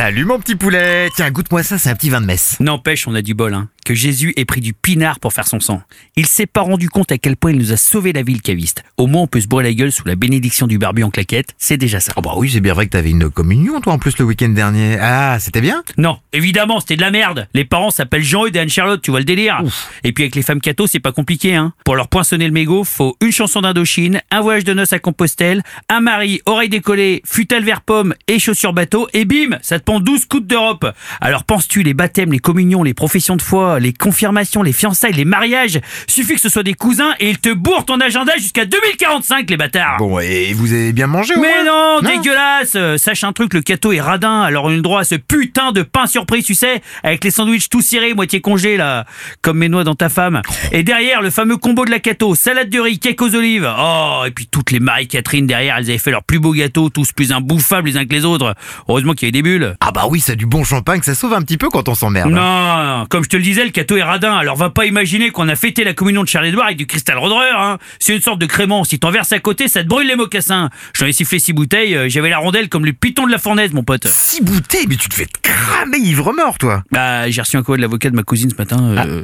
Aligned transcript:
Salut 0.00 0.24
mon 0.24 0.38
petit 0.38 0.54
poulet 0.54 1.10
Tiens, 1.14 1.30
goûte-moi 1.30 1.62
ça, 1.62 1.76
c'est 1.76 1.90
un 1.90 1.94
petit 1.94 2.08
vin 2.08 2.22
de 2.22 2.26
messe. 2.26 2.56
N'empêche, 2.58 3.06
on 3.06 3.14
a 3.14 3.20
du 3.20 3.34
bol, 3.34 3.52
hein, 3.52 3.68
que 3.84 3.92
Jésus 3.92 4.32
ait 4.38 4.46
pris 4.46 4.62
du 4.62 4.72
pinard 4.72 5.20
pour 5.20 5.34
faire 5.34 5.46
son 5.46 5.60
sang. 5.60 5.82
Il 6.16 6.24
s'est 6.24 6.46
pas 6.46 6.62
rendu 6.62 6.88
compte 6.88 7.12
à 7.12 7.18
quel 7.18 7.36
point 7.36 7.50
il 7.50 7.58
nous 7.58 7.72
a 7.72 7.76
sauvé 7.76 8.14
la 8.14 8.22
vie, 8.22 8.32
le 8.32 8.40
caviste. 8.40 8.82
Au 8.96 9.06
moins, 9.06 9.20
on 9.20 9.26
peut 9.26 9.42
se 9.42 9.46
bourrer 9.46 9.64
la 9.64 9.74
gueule 9.74 9.92
sous 9.92 10.06
la 10.06 10.16
bénédiction 10.16 10.66
du 10.66 10.78
barbu 10.78 11.02
en 11.02 11.10
claquette, 11.10 11.54
c'est 11.58 11.76
déjà 11.76 12.00
ça. 12.00 12.14
Oh 12.16 12.22
bah 12.22 12.32
oui, 12.34 12.48
c'est 12.48 12.60
bien 12.60 12.72
vrai 12.72 12.86
que 12.86 12.92
t'avais 12.92 13.10
une 13.10 13.28
communion 13.28 13.78
toi 13.82 13.92
en 13.92 13.98
plus 13.98 14.16
le 14.16 14.24
week-end 14.24 14.48
dernier. 14.48 14.96
Ah, 14.98 15.36
c'était 15.38 15.60
bien? 15.60 15.82
Non, 15.98 16.18
évidemment, 16.32 16.80
c'était 16.80 16.96
de 16.96 17.02
la 17.02 17.10
merde. 17.10 17.46
Les 17.52 17.66
parents 17.66 17.90
s'appellent 17.90 18.22
Jean-Eudes 18.22 18.56
et 18.56 18.60
Anne-Charlotte, 18.60 19.02
tu 19.02 19.10
vois 19.10 19.20
le 19.20 19.26
délire. 19.26 19.62
Et 20.02 20.12
puis 20.12 20.24
avec 20.24 20.34
les 20.34 20.42
femmes 20.42 20.62
cathos, 20.62 20.86
c'est 20.86 20.98
pas 20.98 21.12
compliqué, 21.12 21.56
hein. 21.56 21.74
Pour 21.84 21.96
leur 21.96 22.08
poinçonner 22.08 22.46
le 22.46 22.54
mégot, 22.54 22.84
faut 22.84 23.18
une 23.20 23.32
chanson 23.32 23.60
d'Indochine, 23.60 24.22
un 24.30 24.40
voyage 24.40 24.64
de 24.64 24.72
noces 24.72 24.94
à 24.94 24.98
Compostelle, 24.98 25.62
un 25.90 26.00
mari, 26.00 26.40
oreille 26.46 26.70
décollée, 26.70 27.20
futal 27.26 27.64
vert 27.64 27.82
pomme 27.82 28.14
et 28.28 28.38
chaussures 28.38 28.72
bateau, 28.72 29.06
et 29.12 29.26
bim, 29.26 29.58
ça 29.60 29.78
te 29.78 29.89
prend 29.90 29.98
12 29.98 30.26
coups 30.26 30.46
d'Europe. 30.46 30.86
Alors 31.20 31.42
penses-tu 31.42 31.82
les 31.82 31.94
baptêmes, 31.94 32.30
les 32.30 32.38
communions, 32.38 32.84
les 32.84 32.94
professions 32.94 33.34
de 33.34 33.42
foi, 33.42 33.80
les 33.80 33.92
confirmations, 33.92 34.62
les 34.62 34.72
fiançailles, 34.72 35.14
les 35.14 35.24
mariages 35.24 35.80
Suffit 36.06 36.34
que 36.34 36.40
ce 36.40 36.48
soit 36.48 36.62
des 36.62 36.74
cousins 36.74 37.12
et 37.18 37.30
ils 37.30 37.40
te 37.40 37.52
bourrent 37.52 37.84
ton 37.84 37.98
agenda 37.98 38.32
jusqu'à 38.36 38.66
2045, 38.66 39.50
les 39.50 39.56
bâtards 39.56 39.96
Bon, 39.98 40.20
et 40.20 40.52
vous 40.52 40.72
avez 40.72 40.92
bien 40.92 41.08
mangé 41.08 41.34
au 41.34 41.40
mais 41.40 41.64
moins 41.64 42.00
non, 42.02 42.08
dégueulasse 42.08 42.74
Euh, 42.76 42.98
Sache 42.98 43.24
un 43.24 43.32
truc, 43.32 43.52
le 43.52 43.62
cateau 43.62 43.90
est 43.90 44.00
radin, 44.00 44.42
alors 44.42 44.66
on 44.66 44.68
a 44.68 44.76
le 44.76 44.80
droit 44.80 45.00
à 45.00 45.04
ce 45.04 45.16
putain 45.16 45.72
de 45.72 45.82
pain 45.82 46.06
surprise, 46.06 46.44
tu 46.44 46.54
sais, 46.54 46.82
avec 47.02 47.24
les 47.24 47.32
sandwichs 47.32 47.68
tout 47.68 47.82
cirés, 47.82 48.14
moitié 48.14 48.40
congés, 48.40 48.76
là, 48.76 49.06
comme 49.42 49.58
mes 49.58 49.68
noix 49.68 49.82
dans 49.82 49.96
ta 49.96 50.08
femme. 50.08 50.40
Et 50.70 50.84
derrière, 50.84 51.20
le 51.20 51.30
fameux 51.30 51.56
combo 51.56 51.84
de 51.84 51.90
la 51.90 51.98
cateau, 51.98 52.36
salade 52.36 52.70
de 52.70 52.78
riz, 52.78 53.00
cake 53.00 53.20
aux 53.22 53.34
olives. 53.34 53.68
Oh, 53.76 54.22
et 54.24 54.30
puis 54.30 54.46
toutes 54.46 54.70
les 54.70 54.78
Marie-Catherine 54.78 55.48
derrière, 55.48 55.78
elles 55.78 55.90
avaient 55.90 55.98
fait 55.98 56.12
leur 56.12 56.22
plus 56.22 56.38
beau 56.38 56.52
gâteau, 56.52 56.90
tous 56.90 57.10
plus 57.10 57.32
imbouffables 57.32 57.88
les 57.88 57.96
uns 57.96 58.04
que 58.04 58.14
les 58.14 58.24
autres. 58.24 58.54
Heureusement 58.88 59.14
qu'il 59.14 59.26
y 59.26 59.30
avait 59.30 59.32
des 59.32 59.42
bulles. 59.42 59.69
Ah 59.80 59.90
bah 59.92 60.04
oui, 60.08 60.20
c'est 60.20 60.36
du 60.36 60.46
bon 60.46 60.64
champagne, 60.64 61.00
ça 61.02 61.14
sauve 61.14 61.32
un 61.34 61.42
petit 61.42 61.56
peu 61.58 61.68
quand 61.68 61.88
on 61.88 61.94
s'emmerde. 61.94 62.32
hein. 62.36 62.98
Non, 63.00 63.06
comme 63.08 63.24
je 63.24 63.28
te 63.28 63.36
le 63.36 63.42
disais, 63.42 63.64
le 63.64 63.70
cateau 63.70 63.96
est 63.96 64.02
radin, 64.02 64.36
alors 64.36 64.56
va 64.56 64.70
pas 64.70 64.86
imaginer 64.86 65.30
qu'on 65.30 65.48
a 65.48 65.56
fêté 65.56 65.84
la 65.84 65.94
communion 65.94 66.22
de 66.22 66.28
Charles-Édouard 66.28 66.66
avec 66.66 66.78
du 66.78 66.86
cristal 66.86 67.18
Roderer, 67.18 67.50
hein. 67.56 67.78
C'est 67.98 68.14
une 68.14 68.22
sorte 68.22 68.38
de 68.40 68.46
crément, 68.46 68.84
si 68.84 68.98
t'en 68.98 69.10
verses 69.10 69.32
à 69.32 69.38
côté, 69.38 69.68
ça 69.68 69.82
te 69.82 69.88
brûle 69.88 70.06
les 70.06 70.16
mocassins. 70.16 70.70
J'en 70.94 71.06
ai 71.06 71.12
sifflé 71.12 71.38
six 71.38 71.52
bouteilles, 71.52 71.94
euh, 71.94 72.08
j'avais 72.08 72.30
la 72.30 72.38
rondelle 72.38 72.68
comme 72.68 72.84
le 72.84 72.92
piton 72.92 73.26
de 73.26 73.32
la 73.32 73.38
fournaise, 73.38 73.72
mon 73.72 73.82
pote. 73.82 74.06
Six 74.06 74.42
bouteilles, 74.42 74.86
mais 74.88 74.96
tu 74.96 75.08
te 75.08 75.14
fais 75.14 75.26
cramer 75.42 75.98
ivre 75.98 76.32
mort 76.32 76.58
toi 76.58 76.82
Bah, 76.90 77.28
j'ai 77.30 77.40
reçu 77.40 77.56
un 77.56 77.62
courrier 77.62 77.78
de 77.78 77.82
l'avocat 77.82 78.10
de 78.10 78.16
ma 78.16 78.22
cousine 78.22 78.50
ce 78.50 78.56
matin. 78.56 78.78
euh, 78.82 79.22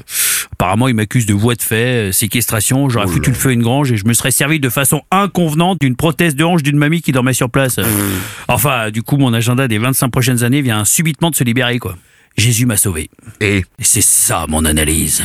Apparemment, 0.53 0.89
il 0.89 0.95
m'accuse 0.95 1.27
de 1.27 1.35
voie 1.35 1.55
de 1.55 1.63
fait, 1.63 2.09
euh, 2.09 2.13
séquestration. 2.13 2.89
J'aurais 2.89 3.07
foutu 3.07 3.31
le 3.31 3.37
feu 3.37 3.51
à 3.51 3.53
une 3.53 3.63
grange 3.63 3.93
et 3.93 3.97
je 3.97 4.07
me 4.07 4.13
serais 4.13 4.31
servi 4.31 4.61
de 4.61 4.69
façon 4.69 5.03
inconvenante 5.11 5.81
d'une 5.81 5.97
prothèse 5.97 6.35
de 6.35 6.45
hanche 6.45 6.63
d'une 6.63 6.77
mamie 6.77 7.03
qui 7.03 7.13
dormait 7.13 7.33
sur 7.35 7.51
place. 7.51 7.79
Enfin, 8.49 8.91
du 8.91 9.03
coup, 9.03 9.17
mon 9.17 9.33
agenda 9.35 9.69
des 9.69 9.79
25 9.79 10.09
prochaines 10.09 10.45
années 10.45 10.63
vient 10.63 10.85
subitement 10.85 11.31
de 11.31 11.37
se 11.37 11.45
libérer, 11.45 11.79
quoi. 11.79 11.97
Jésus 12.37 12.67
m'a 12.67 12.77
sauvé. 12.77 13.11
Et? 13.41 13.59
Et 13.59 13.65
c'est 13.81 14.03
ça 14.03 14.47
mon 14.49 14.65
analyse. 14.65 15.23